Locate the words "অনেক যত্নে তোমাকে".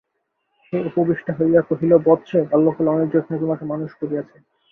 2.89-3.63